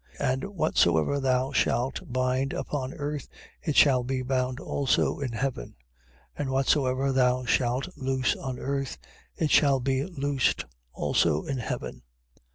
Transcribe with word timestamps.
And 0.19 0.43
whatsoever 0.55 1.19
thou 1.19 1.51
shalt 1.51 2.11
bind 2.11 2.53
upon 2.53 2.91
earth, 2.95 3.29
it 3.61 3.75
shall 3.75 4.03
be 4.03 4.23
bound 4.23 4.59
also 4.59 5.19
in 5.19 5.33
heaven: 5.33 5.75
and 6.35 6.49
whatsoever 6.49 7.11
thou 7.11 7.45
shalt 7.45 7.87
loose 7.95 8.35
on 8.35 8.57
earth, 8.57 8.97
it 9.35 9.51
shall 9.51 9.79
be 9.79 10.03
loosed 10.03 10.65
also 10.91 11.43
in 11.43 11.59
heaven. 11.59 12.01